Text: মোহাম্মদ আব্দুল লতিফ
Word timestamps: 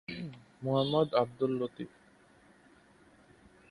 মোহাম্মদ 0.61 1.09
আব্দুল 1.13 1.51
লতিফ 1.59 1.91